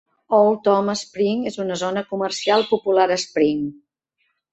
Old 0.35 0.61
Town 0.67 0.87
Spring 1.01 1.43
és 1.51 1.59
una 1.63 1.77
zona 1.81 2.03
comercial 2.13 2.65
popular 2.71 3.05
a 3.17 3.19
Spring. 3.25 3.61